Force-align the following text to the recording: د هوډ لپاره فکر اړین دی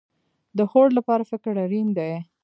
د 0.57 0.59
هوډ 0.71 0.89
لپاره 0.97 1.23
فکر 1.31 1.53
اړین 1.65 1.87
دی 1.97 2.11